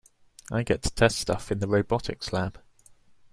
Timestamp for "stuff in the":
1.19-1.67